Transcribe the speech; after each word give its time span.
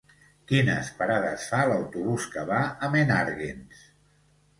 Quines 0.51 0.87
parades 1.01 1.43
fa 1.51 1.59
l'autobús 1.71 2.25
que 2.37 2.47
va 2.53 2.63
a 2.87 2.89
Menàrguens? 2.95 3.85